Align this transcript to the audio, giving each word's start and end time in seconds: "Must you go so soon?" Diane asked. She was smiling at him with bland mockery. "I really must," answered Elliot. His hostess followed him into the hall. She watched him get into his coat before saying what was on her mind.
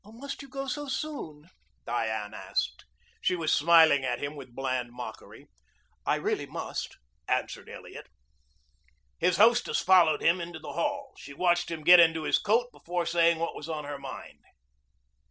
"Must 0.03 0.41
you 0.41 0.49
go 0.49 0.65
so 0.65 0.87
soon?" 0.87 1.47
Diane 1.85 2.33
asked. 2.33 2.85
She 3.21 3.35
was 3.35 3.53
smiling 3.53 4.03
at 4.03 4.17
him 4.17 4.35
with 4.35 4.55
bland 4.55 4.89
mockery. 4.91 5.45
"I 6.07 6.15
really 6.15 6.47
must," 6.47 6.97
answered 7.27 7.69
Elliot. 7.69 8.07
His 9.19 9.37
hostess 9.37 9.79
followed 9.79 10.23
him 10.23 10.41
into 10.41 10.57
the 10.57 10.73
hall. 10.73 11.13
She 11.19 11.33
watched 11.35 11.69
him 11.69 11.83
get 11.83 11.99
into 11.99 12.23
his 12.23 12.39
coat 12.39 12.71
before 12.71 13.05
saying 13.05 13.37
what 13.37 13.55
was 13.55 13.69
on 13.69 13.83
her 13.85 13.99
mind. 13.99 14.39